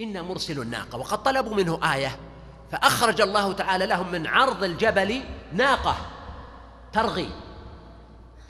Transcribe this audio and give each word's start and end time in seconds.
إنا 0.00 0.22
مرسل 0.22 0.60
الناقة. 0.60 0.98
وقد 0.98 1.22
طلبوا 1.22 1.54
منه 1.54 1.94
آية. 1.94 2.16
فأخرج 2.72 3.20
الله 3.20 3.52
تعالى 3.52 3.86
لهم 3.86 4.12
من 4.12 4.26
عرض 4.26 4.64
الجبل 4.64 5.22
ناقة 5.52 5.96
ترغي 6.92 7.28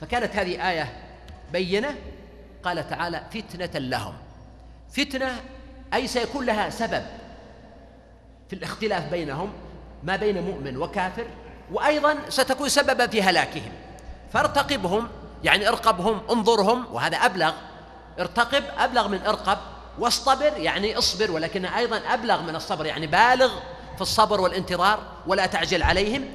فكانت 0.01 0.35
هذه 0.35 0.69
آية 0.69 0.93
بينة. 1.51 1.95
قال 2.63 2.89
تعالى 2.89 3.23
فتنة 3.31 3.79
لهم. 3.79 4.13
فتنة 4.89 5.41
أي 5.93 6.07
سيكون 6.07 6.45
لها 6.45 6.69
سبب 6.69 7.03
في 8.49 8.55
الاختلاف 8.55 9.11
بينهم 9.11 9.53
ما 10.03 10.15
بين 10.15 10.43
مؤمن 10.43 10.77
وكافر. 10.77 11.27
وأيضا 11.71 12.17
ستكون 12.29 12.69
سببا 12.69 13.07
في 13.07 13.21
هلاكهم. 13.21 13.71
فارتقبهم 14.33 15.07
يعني 15.43 15.67
ارقبهم 15.67 16.21
انظرهم. 16.31 16.85
وهذا 16.93 17.17
أبلغ. 17.17 17.53
ارتقب 18.19 18.63
أبلغ 18.77 19.07
من 19.07 19.21
ارقب. 19.21 19.57
واصطبر 19.99 20.53
يعني 20.57 20.97
اصبر 20.97 21.31
ولكن 21.31 21.65
أيضا 21.65 21.97
أبلغ 21.97 22.41
من 22.41 22.55
الصبر 22.55 22.85
يعني 22.85 23.07
بالغ 23.07 23.51
في 23.95 24.01
الصبر 24.01 24.41
والانتظار 24.41 24.99
ولا 25.27 25.45
تعجل 25.45 25.83
عليهم. 25.83 26.25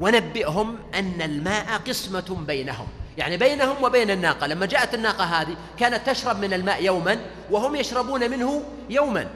ونبئهم 0.00 0.78
أن 0.94 1.22
الماء 1.22 1.80
قسمة 1.88 2.36
بينهم 2.46 2.86
يعني 3.18 3.36
بينهم 3.36 3.84
وبين 3.84 4.10
الناقة. 4.10 4.46
لما 4.46 4.66
جاءت 4.66 4.94
الناقة 4.94 5.24
هذه 5.24 5.56
كانت 5.78 6.10
تشرب 6.10 6.38
من 6.38 6.52
الماء 6.52 6.82
يوما 6.84 7.18
وهم 7.50 7.76
يشربون 7.76 8.30
منه 8.30 8.62
يوما. 8.90 9.28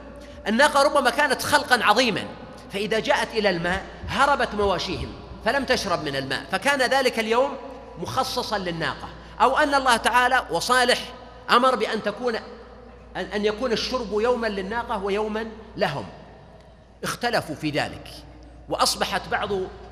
الناقة 0.47 0.83
ربما 0.83 1.09
كانت 1.09 1.41
خلقا 1.41 1.83
عظيما 1.83 2.23
فإذا 2.73 2.99
جاءت 2.99 3.27
إلى 3.33 3.49
الماء 3.49 3.83
هربت 4.07 4.55
مواشيهم 4.55 5.07
فلم 5.45 5.65
تشرب 5.65 6.03
من 6.03 6.15
الماء. 6.15 6.45
فكان 6.51 6.81
ذلك 6.81 7.19
اليوم 7.19 7.57
مخصصا 7.99 8.57
للناقة. 8.57 9.07
أو 9.41 9.57
أن 9.57 9.73
الله 9.75 9.97
تعالى 9.97 10.45
وصالح 10.51 10.99
أمر 11.49 11.75
بأن 11.75 12.03
تكون 12.03 12.35
أن 13.15 13.45
يكون 13.45 13.71
الشرب 13.71 14.19
يوما 14.21 14.47
للناقة 14.47 15.03
ويوما 15.03 15.47
لهم. 15.77 16.05
اختلفوا 17.03 17.55
في 17.55 17.69
ذلك 17.69 18.09
وأصبحت 18.69 19.29
بعض 19.29 19.49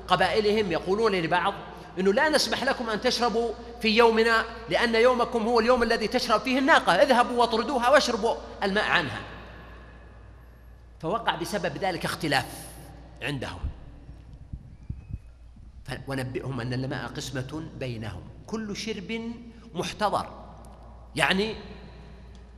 قبائلهم 0.08 0.72
يقولون 0.72 1.12
لبعض 1.12 1.54
إنه 1.98 2.12
لا 2.12 2.28
نسمح 2.28 2.64
لكم 2.64 2.90
أن 2.90 3.00
تشربوا 3.00 3.50
في 3.80 3.88
يومنا 3.88 4.44
لأن 4.70 4.94
يومكم 4.94 5.42
هو 5.42 5.60
اليوم 5.60 5.82
الذي 5.82 6.08
تشرب 6.08 6.40
فيه 6.40 6.58
الناقة. 6.58 6.92
اذهبوا 6.92 7.40
واطردوها 7.40 7.90
واشربوا 7.90 8.34
الماء 8.62 8.84
عنها. 8.84 9.20
فوقع 11.00 11.34
بسبب 11.34 11.76
ذلك 11.76 12.04
اختلاف 12.04 12.46
عندهم. 13.22 13.60
ونبئهم 16.08 16.60
أن 16.60 16.72
الماء 16.72 17.06
قسمة 17.06 17.66
بينهم. 17.78 18.22
كل 18.46 18.76
شرب 18.76 19.32
محتضر. 19.74 20.26
يعني 21.16 21.56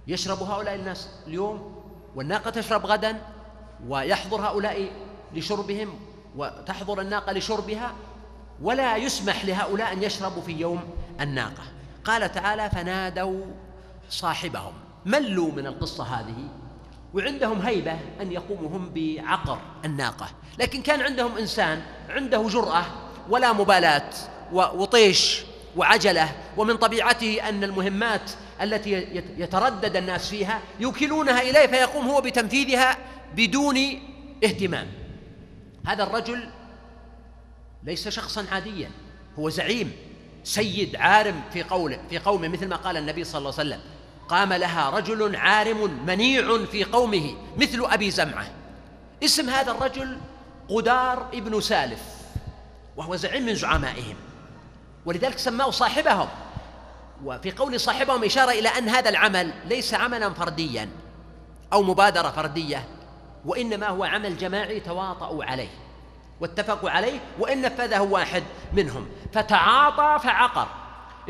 يشرب 0.06 0.42
هؤلاء 0.42 0.74
الناس 0.74 1.08
اليوم 1.26 1.82
والناقة 2.16 2.50
تشرب 2.50 2.86
غدا 2.86 3.20
ويحضر 3.88 4.40
هؤلاء 4.40 4.90
لشربهم 5.34 5.98
وتحضر 6.36 7.00
الناقة 7.00 7.32
لشربها 7.32 7.92
ولا 8.62 8.96
يسمح 8.96 9.44
لهؤلاء 9.44 9.92
أن 9.92 10.02
يشربوا 10.02 10.42
في 10.42 10.52
يوم 10.52 10.80
الناقة. 11.20 11.62
قال 12.04 12.32
تعالى 12.32 12.70
فنادوا 12.70 13.44
صاحبهم. 14.10 14.72
ملوا 15.06 15.52
من 15.52 15.66
القصة 15.66 16.04
هذه 16.04 16.48
وعندهم 17.14 17.60
هيبة 17.60 17.98
أن 18.20 18.32
يقوموا 18.32 18.68
هم 18.68 18.90
بعقر 18.94 19.58
الناقة. 19.84 20.28
لكن 20.58 20.82
كان 20.82 21.00
عندهم 21.00 21.38
إنسان 21.38 21.82
عنده 22.08 22.48
جرأة 22.48 22.84
ولا 23.28 23.52
مبالاة 23.52 24.10
وطيش 24.52 25.44
وعجلة 25.76 26.32
ومن 26.56 26.76
طبيعته 26.76 27.48
أن 27.48 27.64
المهمات 27.64 28.30
التي 28.62 29.22
يتردد 29.38 29.96
الناس 29.96 30.30
فيها 30.30 30.60
يوكلونها 30.80 31.42
إليه 31.42 31.66
فيقوم 31.66 32.08
هو 32.08 32.20
بتنفيذها 32.20 32.96
بدون 33.36 33.76
اهتمام. 34.44 34.86
هذا 35.86 36.02
الرجل 36.02 36.48
ليس 37.82 38.08
شخصا 38.08 38.46
عاديا 38.52 38.90
هو 39.38 39.48
زعيم 39.48 39.92
سيد 40.44 40.96
عارم 40.96 41.40
في 41.52 41.62
قوله 41.62 41.98
في 42.10 42.18
قومه 42.18 42.48
مثل 42.48 42.68
ما 42.68 42.76
قال 42.76 42.96
النبي 42.96 43.24
صلى 43.24 43.38
الله 43.38 43.52
عليه 43.58 43.68
وسلم 43.70 43.80
قام 44.28 44.52
لها 44.52 44.90
رجل 44.90 45.36
عارم 45.36 46.04
منيع 46.06 46.64
في 46.64 46.84
قومه 46.84 47.34
مثل 47.56 47.84
أبي 47.84 48.10
زمعة. 48.10 48.46
اسم 49.24 49.50
هذا 49.50 49.70
الرجل 49.70 50.18
قدار 50.68 51.28
ابن 51.34 51.60
سالف 51.60 52.02
وهو 52.96 53.16
زعيم 53.16 53.46
من 53.46 53.54
زعمائهم 53.54 54.16
ولذلك 55.06 55.38
سماه 55.38 55.70
صاحبهم. 55.70 56.28
وفي 57.24 57.50
قول 57.50 57.80
صاحبهم 57.80 58.24
إشارة 58.24 58.50
إلى 58.50 58.68
أن 58.68 58.88
هذا 58.88 59.10
العمل 59.10 59.52
ليس 59.64 59.94
عملا 59.94 60.34
فرديا 60.34 60.88
أو 61.72 61.82
مبادرة 61.82 62.30
فردية 62.30 62.84
وإنما 63.44 63.88
هو 63.88 64.04
عمل 64.04 64.36
جماعي 64.36 64.80
تواطؤوا 64.80 65.44
عليه 65.44 65.68
واتفقوا 66.40 66.90
عليه 66.90 67.20
وإن 67.38 67.62
نفذه 67.62 68.00
واحد 68.00 68.42
منهم. 68.72 69.08
فتعاطى 69.32 70.22
فعقر. 70.22 70.68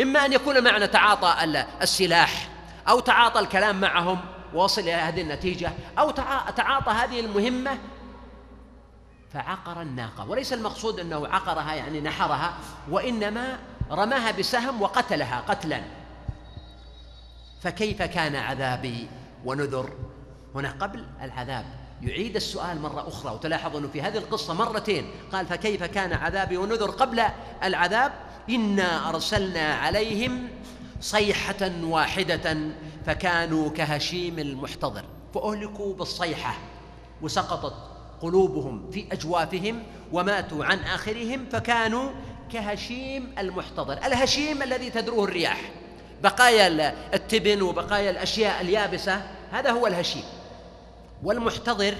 إما 0.02 0.24
أن 0.26 0.32
يكون 0.32 0.64
معنى 0.64 0.86
تعاطى 0.86 1.64
السلاح 1.82 2.48
أو 2.88 3.00
تعاطى 3.00 3.41
الكلام 3.41 3.80
معهم 3.80 4.18
ووصل 4.54 4.80
إلى 4.80 4.92
هذه 4.92 5.20
النتيجة 5.20 5.72
أو 5.98 6.10
تعاطى 6.56 6.91
هذه 6.91 7.20
المهمة 7.20 7.78
فعقر 9.32 9.82
الناقة. 9.82 10.30
وليس 10.30 10.53
المقصود 10.53 11.00
أنه 11.00 11.26
عقرها 11.26 11.74
يعني 11.74 12.00
نحرها 12.00 12.54
وإنما 12.91 13.58
رماها 13.91 14.30
بسهم 14.30 14.82
وقتلها 14.82 15.41
قتلا. 15.41 15.80
فكيف 17.60 18.02
كان 18.02 18.36
عذابي 18.36 19.08
ونذر؟ 19.44 19.92
هنا 20.54 20.70
قبل 20.70 21.06
العذاب 21.22 21.64
يعيد 22.02 22.36
السؤال 22.36 22.80
مرة 22.80 23.08
أخرى 23.08 23.34
وتلاحظ 23.34 23.76
أنه 23.76 23.88
في 23.88 24.02
هذه 24.02 24.19
القصة 24.19 24.54
مرتين. 24.54 25.10
قال 25.32 25.47
فكيف 25.47 25.82
كان 25.82 26.12
عذابي 26.12 26.56
ونذر 26.56 26.91
قبل 26.91 27.22
العذاب؟ 27.62 28.12
إنا 28.50 29.08
أرسلنا 29.08 29.74
عليهم 29.74 30.48
صيحة 31.00 31.70
واحدة 31.82 32.56
فكانوا 33.06 33.70
كهشيم 33.70 34.38
المحتضر. 34.38 35.04
فأهلكوا 35.34 35.94
بالصيحة 35.94 36.58
وسقطت 37.22 37.74
قلوبهم 38.22 38.91
في 38.91 39.12
أجوافهم 39.12 39.82
وماتوا 40.12 40.64
عن 40.64 40.78
آخرهم 40.78 41.47
فكانوا 41.53 42.10
كهشيم 42.52 43.34
المحتضر. 43.38 43.92
الهشيم 43.92 44.62
الذي 44.62 44.90
تدروه 44.90 45.24
الرياح. 45.24 45.60
بقايا 46.22 46.94
التبن 47.14 47.62
وبقايا 47.62 48.10
الأشياء 48.10 48.60
اليابسة 48.60 49.22
هذا 49.52 49.70
هو 49.70 49.86
الهشيم. 49.86 50.24
والمحتضر 51.22 51.94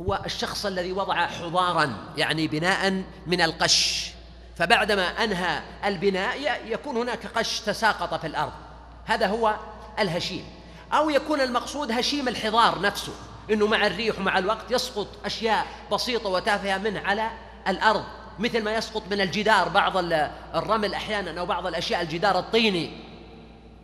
هو 0.00 0.20
الشخص 0.26 0.66
الذي 0.66 0.92
وضع 0.92 1.26
حضارا 1.26 1.96
يعني 2.16 2.48
بناء 2.48 3.02
من 3.26 3.40
القش. 3.40 4.10
فبعدما 4.56 5.02
أنهى 5.02 5.62
البناء 5.84 6.60
يكون 6.66 6.96
هناك 6.96 7.26
قش 7.26 7.60
تساقط 7.60 8.20
في 8.20 8.26
الأرض. 8.26 8.52
هذا 9.04 9.26
هو 9.26 9.56
الهشيم. 9.98 10.44
أو 10.92 11.10
يكون 11.10 11.40
المقصود 11.40 11.92
هشيم 11.92 12.28
الحضار 12.28 12.80
نفسه 12.80 13.12
إنه 13.50 13.66
مع 13.66 13.86
الريح 13.86 14.18
ومع 14.18 14.38
الوقت 14.38 14.70
يسقط 14.70 15.08
أشياء 15.24 15.66
بسيطة 15.92 16.28
وتافهة 16.28 16.78
منه 16.78 17.00
على 17.00 17.30
الأرض. 17.68 18.04
مثل 18.38 18.62
ما 18.62 18.76
يسقط 18.76 19.02
من 19.10 19.20
الجدار 19.20 19.68
بعض 19.68 19.96
الرمل 20.54 20.94
أحيانا 20.94 21.40
أو 21.40 21.46
بعض 21.46 21.66
الأشياء 21.66 22.02
الجدار 22.02 22.38
الطيني. 22.38 22.90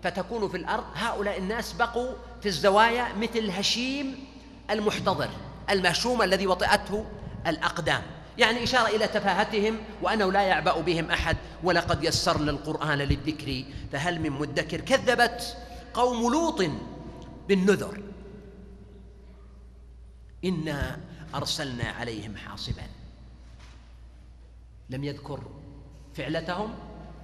فتكون 0.02 0.48
في 0.48 0.56
الأرض. 0.56 0.84
هؤلاء 0.94 1.38
الناس 1.38 1.72
بقوا 1.72 2.12
في 2.40 2.48
الزوايا 2.48 3.12
مثل 3.14 3.50
هشيم 3.50 4.24
المحتضر 4.70 5.28
المهشوم 5.70 6.22
الذي 6.22 6.46
وطئته 6.46 7.06
الأقدام. 7.46 8.02
يعني 8.38 8.64
إشارة 8.64 8.88
إلى 8.88 9.06
تفاهتهم 9.06 9.78
وأنه 10.02 10.32
لا 10.32 10.42
يعبأ 10.42 10.80
بهم 10.80 11.10
أحد 11.10 11.36
ولقد 11.62 12.04
يسرنا 12.04 12.50
القرآن 12.50 12.98
للذكر 12.98 13.64
فهل 13.92 14.20
من 14.20 14.30
مدكر؟ 14.30 14.80
كذبت 14.80 15.56
قوم 15.94 16.32
لوط 16.32 16.62
بالنذر. 17.48 18.02
إنا 20.44 21.00
أرسلنا 21.34 21.84
عليهم 21.84 22.36
حاصبا. 22.36 23.01
لم 24.92 25.04
يذكر 25.04 25.40
فعلتهم 26.14 26.74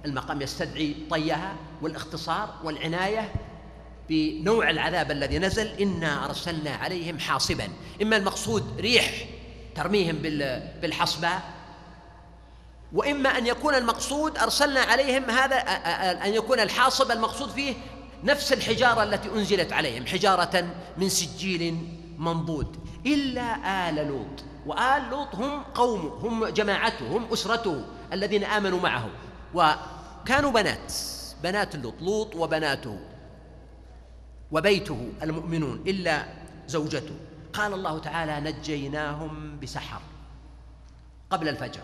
المقام 0.05 0.41
يستدعي 0.41 0.95
طيها 1.09 1.55
والاختصار 1.81 2.55
والعناية 2.63 3.31
بنوع 4.09 4.69
العذاب 4.69 5.11
الذي 5.11 5.39
نزل 5.39 5.67
إنا 5.67 6.25
أرسلنا 6.25 6.71
عليهم 6.71 7.19
حاصبا. 7.19 7.69
إما 8.01 8.17
المقصود 8.17 8.79
ريح 8.79 9.25
ترميهم 9.75 10.15
بالحصباء 10.81 11.41
وإما 12.93 13.29
أن 13.37 13.47
يكون 13.47 13.75
المقصود 13.75 14.37
أرسلنا 14.37 14.79
عليهم 14.79 15.29
هذا 15.29 15.55
أن 16.25 16.33
يكون 16.33 16.59
الحاصب 16.59 17.11
المقصود 17.11 17.49
فيه 17.49 17.73
نفس 18.23 18.53
الحجارة 18.53 19.03
التي 19.03 19.29
أنزلت 19.29 19.73
عليهم 19.73 20.05
حجارة 20.05 20.67
من 20.97 21.09
سجيل 21.09 21.77
منضود. 22.17 22.77
إلا 23.05 23.89
آل 23.89 24.07
لوط. 24.07 24.48
وآل 24.69 25.09
لوط 25.09 25.35
هم 25.35 25.63
قومه 25.63 26.09
هم 26.09 26.45
جماعته 26.45 27.17
هم 27.17 27.33
أسرته 27.33 27.85
الذين 28.13 28.43
آمنوا 28.43 28.79
معه. 28.79 29.09
وكانوا 29.53 30.51
بنات 30.51 30.93
بنات 31.43 31.75
لوط 31.75 32.01
لوط 32.01 32.35
وبناته 32.35 32.99
وبيته 34.51 35.11
المؤمنون 35.21 35.83
إلا 35.87 36.25
زوجته. 36.67 37.15
قال 37.53 37.73
الله 37.73 37.99
تعالى 37.99 38.51
نجيناهم 38.51 39.59
بسحر 39.59 40.01
قبل 41.29 41.49
الفجر. 41.49 41.83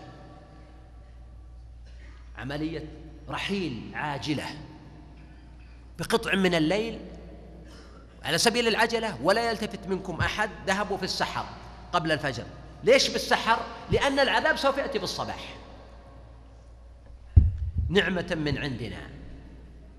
عملية 2.38 2.84
رحيل 3.28 3.92
عاجلة. 3.94 4.46
بقطع 5.98 6.34
من 6.34 6.54
الليل 6.54 7.00
على 8.24 8.38
سبيل 8.38 8.68
العجلة 8.68 9.18
ولا 9.22 9.50
يلتفت 9.50 9.86
منكم 9.86 10.20
أحد 10.20 10.50
ذهبوا 10.66 10.96
في 10.96 11.02
السحر 11.02 11.46
قبل 11.92 12.12
الفجر. 12.12 12.44
ليش 12.84 13.08
بالسحر؟ 13.08 13.58
لأن 13.90 14.18
العذاب 14.18 14.56
سوف 14.56 14.78
يأتي 14.78 14.98
بالصباح. 14.98 15.56
نعمة 17.88 18.36
من 18.40 18.58
عندنا 18.58 19.10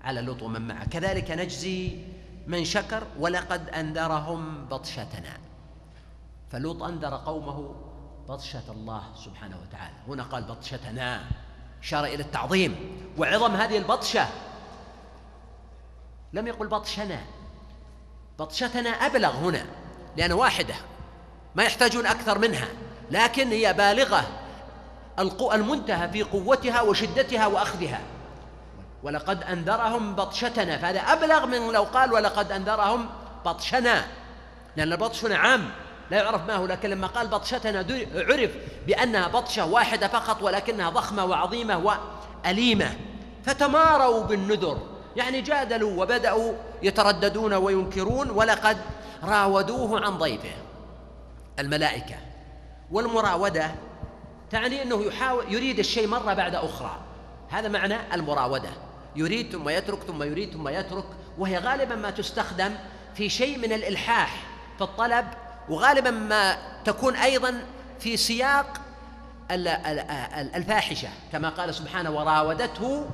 على 0.02 0.20
لوط 0.20 0.42
ومن 0.42 0.68
معه. 0.68 0.84
كذلك 0.84 1.30
نجزي 1.30 2.04
من 2.46 2.64
شكر 2.64 3.06
ولقد 3.18 3.68
أنذرهم 3.68 4.68
بطشتنا. 4.68 5.38
فلوط 6.52 6.82
أنذر 6.82 7.16
قومه 7.16 7.74
بطشة 8.28 8.62
الله 8.68 9.02
سبحانه 9.24 9.56
وتعالى. 9.68 9.94
هنا 10.08 10.22
قال 10.22 10.42
بطشتنا. 10.42 11.24
إشارة 11.82 12.06
إلى 12.06 12.22
التعظيم. 12.22 12.76
وعظم 13.18 13.56
هذه 13.56 13.78
البطشة. 13.78 14.28
لم 16.32 16.46
يقل 16.46 16.68
بطشنا. 16.68 17.20
بطشتنا 18.38 18.90
أبلغ 18.90 19.36
هنا 19.36 19.66
لأن 20.16 20.32
واحدة. 20.32 20.74
ما 21.54 21.62
يحتاجون 21.62 22.06
أكثر 22.06 22.38
منها 22.38 22.68
لكن 23.10 23.48
هي 23.48 23.72
بالغة 23.72 24.26
المنتهى 25.52 26.08
في 26.08 26.22
قوتها 26.22 26.80
وشدتها 26.80 27.46
وأخذها. 27.46 28.00
ولقد 29.02 29.42
أنذرهم 29.42 30.14
بطشتنا 30.14 30.78
فهذا 30.78 31.00
أبلغ 31.00 31.46
من 31.46 31.72
لو 31.72 31.82
قال 31.82 32.12
ولقد 32.12 32.52
أنذرهم 32.52 33.08
بطشنا. 33.44 34.04
لأن 34.76 34.92
البطش 34.92 35.24
هنا 35.24 35.36
عام 35.36 35.70
لا 36.10 36.16
يعرف 36.16 36.46
ما 36.46 36.54
هو 36.54 36.66
لكن 36.66 36.90
لما 36.90 37.06
قال 37.06 37.28
بطشتنا 37.28 37.86
عرف 38.14 38.50
بأنها 38.86 39.28
بطشة 39.28 39.66
واحدة 39.66 40.08
فقط 40.08 40.42
ولكنها 40.42 40.90
ضخمة 40.90 41.24
وعظيمة 41.24 41.98
وأليمة. 42.44 42.96
فتماروا 43.44 44.22
بالنذر 44.22 44.78
يعني 45.16 45.40
جادلوا 45.40 46.02
وبدأوا 46.02 46.52
يترددون 46.82 47.54
وينكرون 47.54 48.30
ولقد 48.30 48.78
راودوه 49.24 50.04
عن 50.04 50.18
ضيفه. 50.18 50.67
الملائكة 51.58 52.16
والمراودة 52.90 53.70
تعني 54.50 54.82
أنه 54.82 55.04
يحاول 55.04 55.52
يريد 55.52 55.78
الشيء 55.78 56.06
مرة 56.06 56.34
بعد 56.34 56.54
أخرى. 56.54 57.00
هذا 57.50 57.68
معنى 57.68 58.14
المراودة. 58.14 58.70
يريد 59.16 59.52
ثم 59.52 59.68
يترك 59.68 60.02
ثم 60.02 60.22
يريد 60.22 60.52
ثم 60.52 60.68
يترك 60.68 61.04
وهي 61.38 61.58
غالبا 61.58 61.94
ما 61.94 62.10
تستخدم 62.10 62.74
في 63.14 63.28
شيء 63.28 63.58
من 63.58 63.72
الإلحاح 63.72 64.42
في 64.78 64.84
الطلب 64.84 65.26
وغالبا 65.68 66.10
ما 66.10 66.58
تكون 66.84 67.16
أيضا 67.16 67.64
في 68.00 68.16
سياق 68.16 68.80
الفاحشة 69.50 71.08
كما 71.32 71.48
قال 71.48 71.74
سبحانه 71.74 72.10
وراودته 72.10 73.06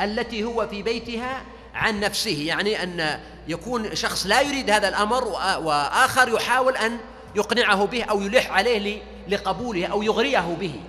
التي 0.00 0.44
هو 0.44 0.68
في 0.68 0.82
بيتها 0.82 1.42
عن 1.74 2.00
نفسه. 2.00 2.42
يعني 2.46 2.82
أن 2.82 3.20
يكون 3.48 3.94
شخص 3.94 4.26
لا 4.26 4.40
يريد 4.40 4.70
هذا 4.70 4.88
الأمر 4.88 5.24
وآخر 5.58 6.28
يحاول 6.28 6.76
أن 6.76 6.98
يقنعه 7.36 7.86
به 7.86 8.04
أو 8.04 8.20
يلح 8.20 8.50
عليه 8.50 9.02
لقبوله 9.28 9.86
أو 9.86 10.02
يغريه 10.02 10.56
به. 10.60 10.80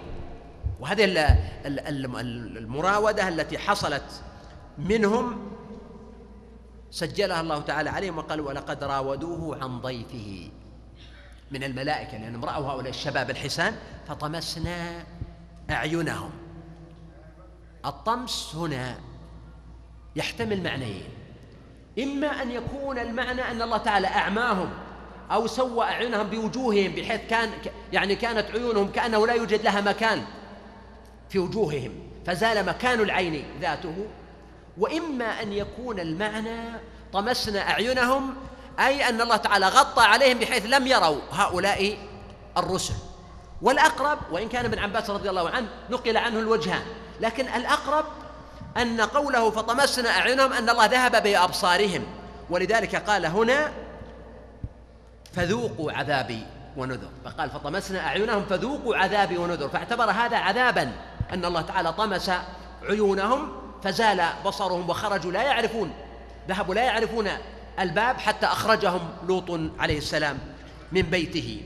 وهذه 0.79 1.05
المراودة 2.57 3.27
التي 3.27 3.57
حصلت 3.57 4.23
منهم 4.77 5.51
سجلها 6.91 7.41
الله 7.41 7.59
تعالى 7.61 7.89
عليهم 7.89 8.17
وقال 8.17 8.41
ولقد 8.41 8.83
راودوه 8.83 9.63
عن 9.63 9.79
ضيفه 9.79 10.51
من 11.51 11.63
الملائكة 11.63 12.17
لأنهم 12.17 12.45
رأوا 12.45 12.67
هؤلاء 12.67 12.89
الشباب 12.89 13.29
الحسان 13.29 13.75
فطمسنا 14.07 15.03
أعينهم. 15.69 16.31
الطمس 17.85 18.55
هنا 18.55 18.97
يحتمل 20.15 20.63
معنيين. 20.63 21.09
إما 21.99 22.27
أن 22.27 22.51
يكون 22.51 22.99
المعنى 22.99 23.41
أن 23.41 23.61
الله 23.61 23.77
تعالى 23.77 24.07
أعماهم 24.07 24.69
أو 25.31 25.47
سوى 25.47 25.83
أعينهم 25.83 26.27
بوجوههم 26.27 26.91
بحيث 26.91 27.21
كان 27.29 27.50
يعني 27.94 28.15
كانت 28.15 28.51
عيونهم 28.51 28.91
كأنه 28.91 29.27
لا 29.27 29.33
يوجد 29.33 29.62
لها 29.62 29.81
مكان 29.81 30.24
في 31.29 31.39
وجوههم 31.39 31.91
فزال 32.25 32.65
مكان 32.65 33.00
العين 33.00 33.45
ذاته. 33.62 34.07
وإما 34.77 35.41
أن 35.41 35.53
يكون 35.53 36.00
المعنى 36.00 36.59
طمسنا 37.13 37.69
أعينهم 37.69 38.35
أي 38.79 39.09
أن 39.09 39.21
الله 39.21 39.35
تعالى 39.35 39.68
غطى 39.68 40.01
عليهم 40.01 40.39
بحيث 40.39 40.65
لم 40.65 40.88
يروا 40.88 41.19
هؤلاء 41.31 41.97
الرسل. 42.57 42.94
والأقرب 43.62 44.19
وإن 44.31 44.50
كان 44.50 44.65
ابن 44.65 44.80
عباس 44.80 45.09
رضي 45.09 45.30
الله 45.30 45.50
عنه 45.50 45.68
نقل 45.89 46.18
عنه 46.18 46.39
الوجهان 46.39 46.83
لكن 47.21 47.47
الأقرب 47.47 48.06
أن 48.77 49.01
قوله 49.01 49.51
فطمسنا 49.51 50.09
أعينهم 50.09 50.53
أن 50.53 50.69
الله 50.69 50.85
ذهب 50.85 51.23
بأبصارهم. 51.23 52.03
ولذلك 52.50 52.95
قال 52.95 53.25
هنا 53.25 53.71
فذوقوا 55.33 55.91
عذابي 55.91 56.44
ونذر. 56.77 57.09
فقال 57.25 57.50
فطمسنا 57.50 58.07
أعينهم 58.07 58.45
فذوقوا 58.45 58.95
عذابي 58.95 59.38
ونذر. 59.38 59.69
فاعتبر 59.69 60.12
هذا 60.12 60.38
عذابا 60.38 60.91
أن 61.33 61.45
الله 61.45 61.62
تعالى 61.62 61.94
طمس 61.94 62.31
عيونهم 62.83 63.51
فزال 63.83 64.25
بصرهم 64.45 64.89
وخرجوا. 64.89 65.31
لا 65.31 65.44
يعرفون 65.44 65.94
ذهبوا 66.47 66.75
لا 66.75 66.83
يعرفون 66.83 67.27
الباب 67.79 68.18
حتى 68.18 68.45
أخرجهم 68.45 69.09
لوط 69.27 69.59
عليه 69.79 69.97
السلام 69.97 70.38
من 70.91 71.01
بيته. 71.01 71.62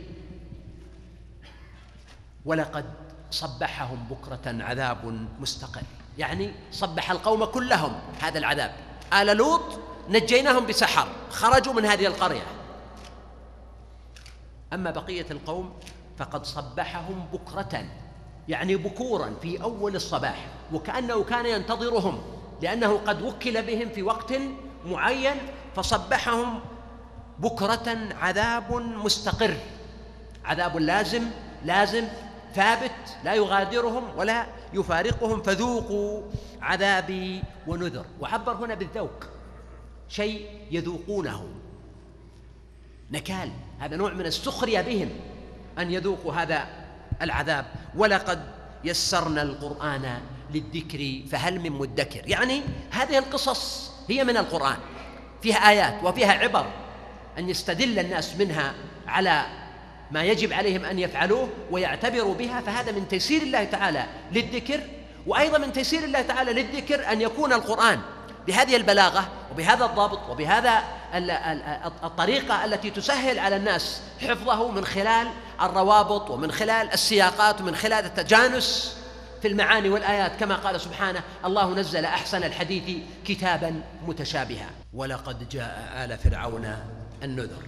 ولقد 2.45 2.85
صبحهم 3.31 4.07
بكرة 4.09 4.63
عذاب 4.63 5.27
مستقر 5.39 5.81
يعني 6.17 6.51
صبح 6.71 7.11
القوم 7.11 7.45
كلهم 7.45 7.99
هذا 8.21 8.39
العذاب. 8.39 8.73
آل 9.13 9.37
لوط 9.37 9.79
نجيناهم 10.09 10.65
بسحر 10.65 11.07
خرجوا 11.31 11.73
من 11.73 11.85
هذه 11.85 12.05
القرية. 12.07 12.41
أما 14.73 14.91
بقية 14.91 15.25
القوم 15.31 15.73
فقد 16.17 16.45
صبحهم 16.45 17.25
بكرة 17.33 17.85
يعني 18.47 18.75
بكورا 18.75 19.33
في 19.41 19.63
أول 19.63 19.95
الصباح 19.95 20.47
وكأنه 20.73 21.23
كان 21.23 21.45
ينتظرهم 21.45 22.21
لأنه 22.61 22.97
قد 22.97 23.21
وكل 23.21 23.61
بهم 23.61 23.89
في 23.89 24.03
وقت 24.03 24.33
معين 24.85 25.35
فصبحهم 25.75 26.59
بكرة 27.39 27.97
عذاب 28.21 28.73
مستقر 28.73 29.57
عذاب 30.45 30.77
لازم 30.77 31.23
لازم 31.65 32.07
ثابت 32.53 33.17
لا 33.23 33.33
يغادرهم 33.33 34.03
ولا 34.17 34.45
يفارقهم 34.73 35.41
فذوقوا 35.41 36.21
عذابي 36.61 37.43
ونذر. 37.67 38.05
وعبر 38.19 38.53
هنا 38.53 38.73
بالذوق 38.73 39.23
شيء 40.09 40.47
يذوقونه. 40.71 41.47
نكال 43.11 43.51
هذا 43.79 43.95
نوع 43.95 44.13
من 44.13 44.25
السخرية 44.25 44.81
بهم 44.81 45.09
أن 45.79 45.91
يذوقوا 45.91 46.33
هذا 46.33 46.67
العذاب. 47.21 47.65
ولقد 47.95 48.43
يسرنا 48.83 49.41
القرآن 49.41 50.21
للذكر 50.53 51.29
فهل 51.31 51.59
من 51.59 51.71
مدكر؟ 51.71 52.29
يعني 52.29 52.61
هذه 52.91 53.17
القصص 53.17 53.91
هي 54.09 54.23
من 54.23 54.37
القرآن 54.37 54.77
فيها 55.41 55.69
آيات 55.69 56.03
وفيها 56.03 56.31
عبر 56.31 56.65
أن 57.37 57.49
يستدل 57.49 57.99
الناس 57.99 58.35
منها 58.35 58.73
على 59.07 59.45
ما 60.11 60.23
يجب 60.23 60.53
عليهم 60.53 60.85
أن 60.85 60.99
يفعلوه 60.99 61.49
ويعتبروا 61.71 62.35
بها 62.35 62.61
فهذا 62.61 62.91
من 62.91 63.07
تيسير 63.07 63.41
الله 63.41 63.63
تعالى 63.63 64.05
للذكر 64.31 64.79
وأيضا 65.27 65.57
من 65.57 65.73
تيسير 65.73 66.03
الله 66.03 66.21
تعالى 66.21 66.53
للذكر 66.53 67.11
أن 67.11 67.21
يكون 67.21 67.53
القرآن 67.53 67.99
بهذه 68.47 68.75
البلاغة 68.75 69.27
وبهذا 69.51 69.85
الضبط 69.85 70.29
وبهذا 70.29 70.83
الطريقة 72.03 72.65
التي 72.65 72.89
تسهل 72.89 73.39
على 73.39 73.55
الناس 73.55 74.01
حفظه 74.21 74.71
من 74.71 74.85
خلال 74.85 75.27
الروابط 75.61 76.29
ومن 76.29 76.51
خلال 76.51 76.93
السياقات 76.93 77.61
ومن 77.61 77.75
خلال 77.75 78.05
التجانس 78.05 78.97
في 79.41 79.47
المعاني 79.47 79.89
والآيات 79.89 80.31
كما 80.39 80.55
قال 80.55 80.81
سبحانه 80.81 81.23
الله 81.45 81.73
نزل 81.73 82.05
أحسن 82.05 82.43
الحديث 82.43 82.97
كتابا 83.25 83.81
متشابها. 84.07 84.69
ولقد 84.93 85.49
جاء 85.49 85.91
آل 86.03 86.17
فرعون 86.17 86.75
النذر. 87.23 87.63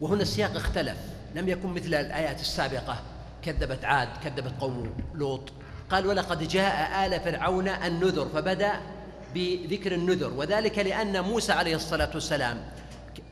وهنا 0.00 0.22
السياق 0.22 0.56
اختلف. 0.56 0.96
لم 1.34 1.48
يكن 1.48 1.68
مثل 1.68 1.94
الآيات 1.94 2.40
السابقة 2.40 2.96
كذبت 3.44 3.84
عاد 3.84 4.08
كذبت 4.24 4.52
قوم 4.60 4.96
لوط. 5.14 5.52
قال 5.90 6.06
ولقد 6.06 6.48
جاء 6.48 7.06
آل 7.06 7.20
فرعون 7.20 7.68
النذر. 7.68 8.28
فبدأ 8.34 8.72
بذكر 9.34 9.94
النذر 9.94 10.32
وذلك 10.32 10.78
لأن 10.78 11.20
موسى 11.20 11.52
عليه 11.52 11.76
الصلاة 11.76 12.10
والسلام 12.14 12.64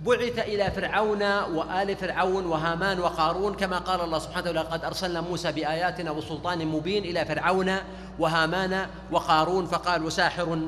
بعث 0.05 0.39
إلى 0.39 0.71
فرعون 0.71 1.23
وآل 1.23 1.97
فرعون 1.97 2.47
وهامان 2.47 3.01
وقارون 3.01 3.55
كما 3.55 3.79
قال 3.79 4.01
الله 4.01 4.19
سبحانه 4.19 4.51
وتعالى 4.51 4.69
لقد 4.69 4.85
أرسلنا 4.85 5.21
موسى 5.21 5.53
بآياتنا 5.53 6.11
وسلطان 6.11 6.67
مبين 6.67 7.05
إلى 7.05 7.25
فرعون 7.25 7.77
وهامان 8.19 8.87
وقارون. 9.11 9.67
فقالوا 9.67 10.11
ساحر 10.11 10.59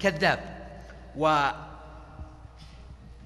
كذاب. 0.00 0.40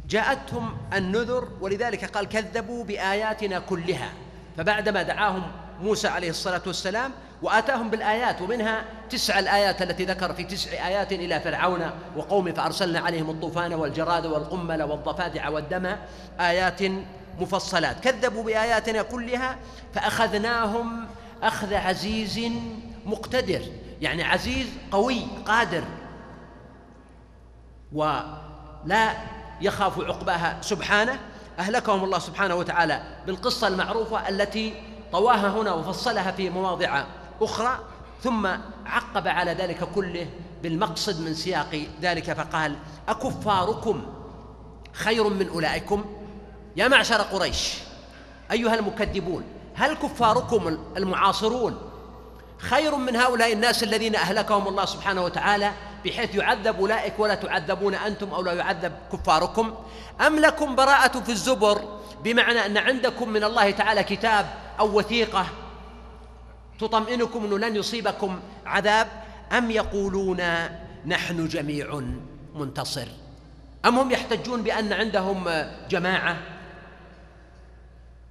وجاءتهم 0.06 0.76
النذر 0.92 1.48
ولذلك 1.60 2.04
قال 2.04 2.28
كذبوا 2.28 2.84
بآياتنا 2.84 3.58
كلها. 3.58 4.12
فبعدما 4.56 5.02
دعاهم 5.02 5.42
موسى 5.80 6.08
عليه 6.08 6.30
الصلاة 6.30 6.62
والسلام 6.66 7.12
وآتاهم 7.42 7.90
بالآيات 7.90 8.40
ومنها 8.40 8.84
تسع 9.10 9.38
الآيات 9.38 9.82
التي 9.82 10.04
ذكر 10.04 10.34
في 10.34 10.44
تسع 10.44 10.70
آيات 10.70 11.12
إلى 11.12 11.40
فرعون 11.40 11.90
وقومه 12.16 12.52
فأرسلنا 12.52 13.00
عليهم 13.00 13.30
الطوفان 13.30 13.74
والجراد 13.74 14.26
والقمل 14.26 14.82
والضفادع 14.82 15.48
والدم 15.48 15.96
آيات 16.40 16.80
مفصلات. 17.40 18.00
كذبوا 18.00 18.44
بآياتنا 18.44 19.02
كلها 19.02 19.56
فأخذناهم 19.94 21.06
أخذ 21.42 21.74
عزيز 21.74 22.40
مقتدر 23.06 23.62
يعني 24.00 24.22
عزيز 24.22 24.66
قوي 24.90 25.26
قادر 25.46 25.84
ولا 27.92 29.12
يخاف 29.60 30.00
عقباها. 30.00 30.58
سبحانه 30.60 31.18
أهلكهم 31.58 32.04
الله 32.04 32.18
سبحانه 32.18 32.54
وتعالى 32.54 33.02
بالقصة 33.26 33.68
المعروفة 33.68 34.28
التي 34.28 34.74
طواها 35.12 35.48
هنا 35.48 35.72
وفصلها 35.72 36.30
في 36.30 36.50
مواضع 36.50 37.04
أخرى 37.42 37.78
ثم 38.22 38.46
عقب 38.86 39.28
على 39.28 39.52
ذلك 39.52 39.84
كله 39.94 40.26
بالمقصد 40.62 41.20
من 41.20 41.34
سياق 41.34 41.86
ذلك 42.02 42.32
فقال 42.32 42.76
أكفاركم 43.08 44.02
خير 44.92 45.28
من 45.28 45.48
أولئكم؟ 45.48 46.04
يا 46.76 46.88
معشر 46.88 47.22
قريش 47.22 47.74
أيها 48.52 48.74
المكذبون 48.74 49.44
هل 49.74 49.94
كفاركم 49.94 50.78
المعاصرون؟ 50.96 51.78
خير 52.58 52.96
من 52.96 53.16
هؤلاء 53.16 53.52
الناس 53.52 53.82
الذين 53.82 54.16
أهلكهم 54.16 54.68
الله 54.68 54.84
سبحانه 54.84 55.24
وتعالى 55.24 55.72
بحيث 56.04 56.34
يعذب 56.34 56.80
أولئك 56.80 57.18
ولا 57.18 57.34
تعذبون 57.34 57.94
أنتم 57.94 58.28
أو 58.28 58.42
لا 58.42 58.52
يعذب 58.52 58.92
كفاركم؟ 59.12 59.74
أم 60.26 60.38
لكم 60.38 60.76
براءة 60.76 61.20
في 61.20 61.32
الزبر 61.32 61.98
بمعنى 62.24 62.66
أن 62.66 62.76
عندكم 62.76 63.28
من 63.28 63.44
الله 63.44 63.70
تعالى 63.70 64.02
كتاب 64.02 64.46
أو 64.80 64.98
وثيقة 64.98 65.46
تطمئنكم 66.78 67.44
أنه 67.44 67.58
لن 67.58 67.76
يصيبكم 67.76 68.40
عذاب 68.66 69.08
أم 69.52 69.70
يقولون 69.70 70.42
نحن 71.06 71.48
جميع 71.48 72.00
منتصر؟ 72.54 73.08
أم 73.86 73.98
هم 73.98 74.10
يحتجون 74.10 74.62
بأن 74.62 74.92
عندهم 74.92 75.44
جماعة 75.90 76.36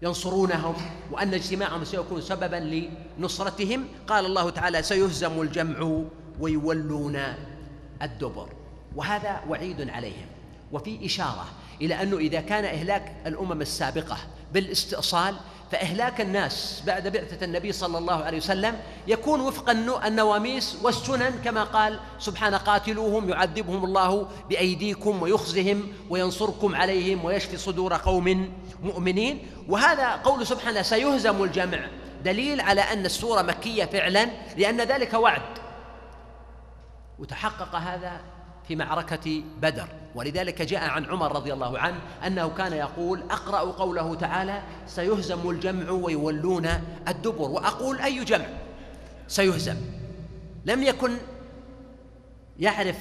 ينصرونهم 0.01 0.75
وأن 1.11 1.33
اجتماعهم 1.33 1.83
سيكون 1.83 2.21
سببا 2.21 2.89
لنصرتهم؟ 3.19 3.87
قال 4.07 4.25
الله 4.25 4.49
تعالى 4.49 4.83
سيهزم 4.83 5.41
الجمع 5.41 6.01
ويولون 6.39 7.19
الدبر. 8.01 8.49
وهذا 8.95 9.41
وعيد 9.49 9.89
عليهم. 9.89 10.25
وفي 10.71 11.05
إشارة 11.05 11.45
إلى 11.81 12.01
أنه 12.01 12.17
إذا 12.17 12.41
كان 12.41 12.65
إهلاك 12.65 13.15
الأمم 13.25 13.61
السابقة 13.61 14.17
بالاستئصال 14.53 15.35
فإهلاك 15.71 16.21
الناس 16.21 16.83
بعد 16.85 17.07
بعثة 17.07 17.45
النبي 17.45 17.71
صلى 17.71 17.97
الله 17.97 18.23
عليه 18.23 18.37
وسلم 18.37 18.79
يكون 19.07 19.41
وفق 19.41 19.69
النواميس 20.05 20.77
والسنن 20.83 21.41
كما 21.45 21.63
قال 21.63 21.99
سبحانه 22.19 22.57
قاتلوهم 22.57 23.29
يعذبهم 23.29 23.85
الله 23.85 24.27
بأيديكم 24.49 25.21
ويخزهم 25.21 25.93
وينصركم 26.09 26.75
عليهم 26.75 27.25
ويشفي 27.25 27.57
صدور 27.57 27.93
قوم 27.93 28.53
مؤمنين. 28.83 29.47
وهذا 29.69 30.15
قول 30.15 30.47
سبحانه 30.47 30.81
سيهزم 30.81 31.43
الجمع 31.43 31.79
دليل 32.23 32.61
على 32.61 32.81
أن 32.81 33.05
السورة 33.05 33.41
مكية 33.41 33.85
فعلا 33.85 34.29
لأن 34.57 34.81
ذلك 34.81 35.13
وعد. 35.13 35.57
وتحقق 37.19 37.75
هذا 37.75 38.21
في 38.67 38.75
معركة 38.75 39.43
بدر. 39.61 39.87
ولذلك 40.15 40.61
جاء 40.61 40.89
عن 40.89 41.05
عمر 41.05 41.35
رضي 41.35 41.53
الله 41.53 41.79
عنه 41.79 41.97
أنه 42.27 42.49
كان 42.49 42.73
يقول 42.73 43.23
أقرأ 43.31 43.59
قوله 43.59 44.15
تعالى 44.15 44.61
سيهزم 44.87 45.49
الجمع 45.49 45.89
ويولون 45.89 46.67
الدبر. 47.07 47.49
وأقول 47.49 47.99
أي 47.99 48.23
جمع؟ 48.23 48.45
سيهزم. 49.27 49.75
لم 50.65 50.83
يكن 50.83 51.17
يعرف 52.59 52.97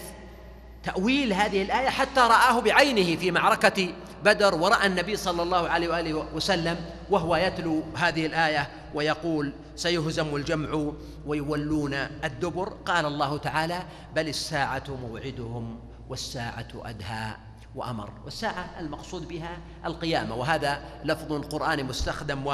تأويل 0.83 1.33
هذه 1.33 1.63
الآية 1.63 1.89
حتى 1.89 2.21
رآه 2.21 2.61
بعينه 2.61 3.17
في 3.21 3.31
معركة 3.31 3.89
بدر 4.25 4.55
ورأى 4.55 4.87
النبي 4.87 5.17
صلى 5.17 5.43
الله 5.43 5.69
عليه 5.69 5.89
وآله 5.89 6.15
وسلم 6.35 6.77
وهو 7.11 7.37
يتلو 7.37 7.83
هذه 7.97 8.27
الآية 8.27 8.69
ويقول 8.95 9.53
سيهزم 9.77 10.37
الجمع 10.37 10.93
ويولون 11.27 11.95
الدبر. 12.25 12.69
قال 12.69 13.07
الله 13.07 13.39
تعالى 13.39 13.83
بل 14.15 14.29
الساعة 14.29 14.85
موعدهم 15.03 15.79
والساعة 16.09 16.69
أدهى 16.75 17.37
وأمر. 17.75 18.11
والساعة 18.25 18.71
المقصود 18.81 19.29
بها 19.29 19.59
القيامة 19.85 20.35
وهذا 20.35 20.83
لفظ 21.05 21.33
قرآني 21.33 21.83
مستخدم 21.83 22.47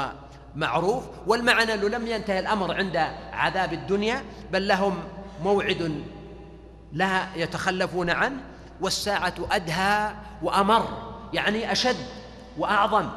ومعروف. 0.55 1.03
والمعنى 1.27 1.73
أنه 1.73 1.87
لم 1.87 2.07
ينتهي 2.07 2.39
الأمر 2.39 2.77
عند 2.77 2.97
عذاب 3.33 3.73
الدنيا 3.73 4.23
بل 4.51 4.67
لهم 4.67 5.03
موعد 5.43 6.03
لا 6.93 7.35
يتخلفون 7.35 8.09
عنه 8.09 8.41
والساعة 8.81 9.33
أدهى 9.51 10.13
وأمر. 10.41 11.12
يعني 11.33 11.71
أشد 11.71 12.05
وأعظم 12.57 13.09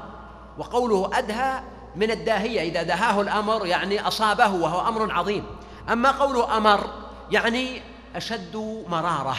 وقوله 0.58 1.18
أدهى 1.18 1.60
من 1.96 2.10
الداهية 2.10 2.60
إذا 2.60 2.82
دهاه 2.82 3.20
الأمر 3.20 3.66
يعني 3.66 4.00
أصابه 4.00 4.48
وهو 4.48 4.88
أمر 4.88 5.12
عظيم. 5.12 5.44
أما 5.92 6.10
قوله 6.10 6.56
أمر 6.56 6.90
يعني 7.30 7.82
أشد 8.16 8.84
مرارة 8.88 9.36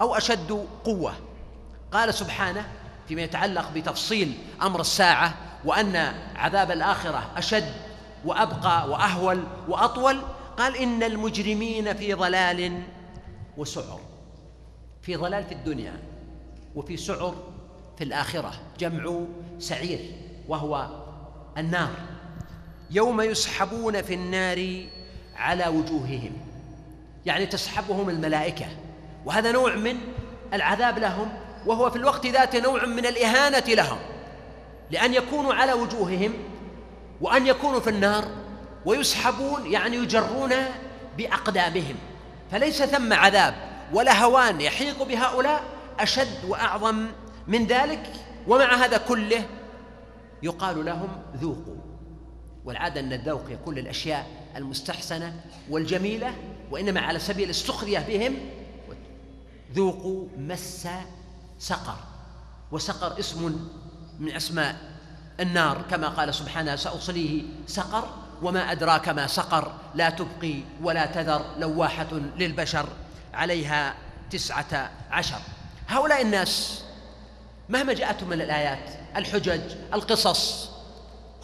أو 0.00 0.14
أشد 0.14 0.66
قوة. 0.84 1.14
قال 1.92 2.14
سبحانه 2.14 2.68
فيما 3.08 3.22
يتعلق 3.22 3.70
بتفصيل 3.74 4.38
أمر 4.62 4.80
الساعة 4.80 5.34
وأن 5.64 5.96
عذاب 6.36 6.70
الآخرة 6.70 7.30
أشد 7.36 7.72
وأبقى 8.24 8.88
وأهول 8.88 9.44
وأطول. 9.68 10.22
قال 10.58 10.76
إن 10.76 11.02
المجرمين 11.02 11.94
في 11.94 12.14
ضلال 12.14 12.82
وسعر 13.56 14.00
في 15.02 15.16
ضلال 15.16 15.44
في 15.44 15.52
الدنيا 15.54 16.02
وفي 16.74 16.96
سعر 16.96 17.34
في 17.98 18.04
الآخرة 18.04 18.52
جمع 18.78 19.20
سعير 19.58 20.00
وهو 20.48 20.88
النار. 21.58 21.90
يوم 22.90 23.20
يسحبون 23.20 24.02
في 24.02 24.14
النار 24.14 24.86
على 25.36 25.66
وجوههم 25.66 26.32
يعني 27.26 27.46
تسحبهم 27.46 28.08
الملائكة. 28.08 28.66
وهذا 29.24 29.52
نوع 29.52 29.74
من 29.74 29.96
العذاب 30.52 30.98
لهم 30.98 31.28
وهو 31.66 31.90
في 31.90 31.96
الوقت 31.96 32.26
ذاته 32.26 32.60
نوع 32.60 32.84
من 32.84 33.06
الإهانة 33.06 33.74
لهم. 33.74 33.98
لأن 34.90 35.14
يكونوا 35.14 35.54
على 35.54 35.72
وجوههم 35.72 36.32
وأن 37.20 37.46
يكونوا 37.46 37.80
في 37.80 37.90
النار 37.90 38.24
ويسحبون 38.84 39.72
يعني 39.72 39.96
يجرون 39.96 40.52
بأقدامهم. 41.18 41.96
فليس 42.50 42.82
ثم 42.82 43.12
عذاب 43.12 43.54
ولا 43.92 44.24
هوان 44.24 44.60
يحيق 44.60 45.02
بهؤلاء 45.02 45.62
أشد 46.00 46.44
وأعظم 46.48 47.06
من 47.46 47.66
ذلك 47.66 48.12
ومع 48.48 48.74
هذا 48.74 48.96
كله 48.96 49.46
يقال 50.42 50.84
لهم 50.84 51.22
ذوقوا. 51.36 51.76
والعادة 52.64 53.00
أن 53.00 53.12
الذوق 53.12 53.50
يكون 53.50 53.74
للأشياء 53.74 54.26
المستحسنة 54.56 55.40
والجميلة 55.70 56.34
وإنما 56.70 57.00
على 57.00 57.18
سبيل 57.18 57.50
السخرية 57.50 57.98
بهم 57.98 58.36
ذوقوا 59.72 60.26
مس 60.38 60.88
سقر. 61.58 61.96
وسقر 62.72 63.18
اسم 63.18 63.68
من 64.18 64.32
أسماء 64.32 64.76
النار 65.40 65.82
كما 65.90 66.08
قال 66.08 66.34
سبحانه 66.34 66.76
سأصليه 66.76 67.42
سقر 67.66 68.08
وما 68.42 68.72
أدراك 68.72 69.08
ما 69.08 69.26
سقر 69.26 69.72
لا 69.94 70.10
تبقي 70.10 70.60
ولا 70.82 71.06
تذر 71.06 71.44
لواحة 71.58 72.12
للبشر 72.12 72.86
عليها 73.34 73.94
تسعة 74.30 74.90
عشر. 75.10 75.40
هؤلاء 75.88 76.22
الناس 76.22 76.83
مهما 77.68 77.92
جاءتهم 77.92 78.28
من 78.28 78.40
الآيات 78.40 78.90
الحجج 79.16 79.60
القصص 79.94 80.70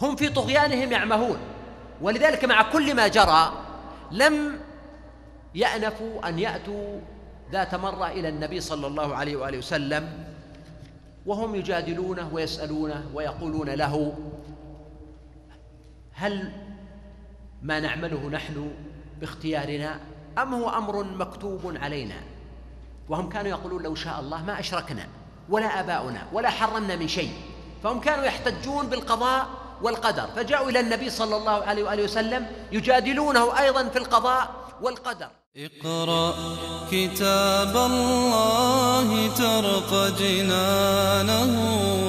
هم 0.01 0.15
في 0.15 0.29
طغيانهم 0.29 0.91
يعمهون. 0.91 1.37
ولذلك 2.01 2.45
مع 2.45 2.71
كل 2.71 2.95
ما 2.95 3.07
جرى 3.07 3.53
لم 4.11 4.59
يأنفوا 5.55 6.29
أن 6.29 6.39
يأتوا 6.39 6.99
ذات 7.51 7.75
مرة 7.75 8.07
إلى 8.07 8.29
النبي 8.29 8.59
صلى 8.59 8.87
الله 8.87 9.15
عليه 9.15 9.35
وآله 9.35 9.57
وسلم 9.57 10.23
وهم 11.25 11.55
يجادلونه 11.55 12.29
ويسألونه 12.33 13.05
ويقولون 13.13 13.69
له 13.69 14.17
هل 16.13 16.51
ما 17.61 17.79
نعمله 17.79 18.29
نحن 18.29 18.71
باختيارنا 19.19 19.99
أم 20.37 20.53
هو 20.53 20.69
أمر 20.69 21.03
مكتوب 21.03 21.77
علينا؟ 21.81 22.15
وهم 23.09 23.29
كانوا 23.29 23.49
يقولون 23.49 23.83
لو 23.83 23.95
شاء 23.95 24.19
الله 24.19 24.43
ما 24.43 24.59
أشركنا. 24.59 25.07
ولا 25.51 25.79
آباؤنا 25.79 26.21
ولا 26.33 26.49
حرمنا 26.49 26.95
من 26.95 27.07
شيء. 27.07 27.31
فهم 27.83 27.99
كانوا 27.99 28.25
يحتجون 28.25 28.87
بالقضاء 28.87 29.47
والقدر. 29.81 30.27
فجاءوا 30.35 30.69
إلى 30.69 30.79
النبي 30.79 31.09
صلى 31.09 31.35
الله 31.37 31.63
عليه 31.63 31.83
وآله 31.83 32.03
وسلم 32.03 32.45
يجادلونه 32.71 33.59
أيضا 33.59 33.83
في 33.93 33.99
القضاء 33.99 34.43
والقدر. 34.81 35.27
اقرأ 35.57 36.33
كتاب 36.91 37.77
الله 37.77 39.07
ترق 39.27 39.91
جنانه 40.19 41.51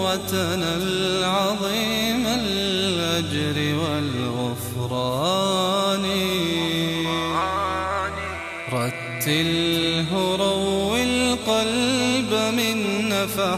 وتنل 0.04 1.25
عظيم 1.25 2.26
الأجر 2.26 3.58
والغفران. 3.82 5.51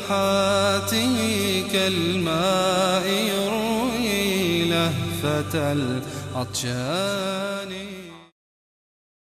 نفحاته 0.05 1.17
كالماء 1.73 3.07
يروي 3.09 4.65
لهفة 4.65 5.73
العطشان. 6.35 7.64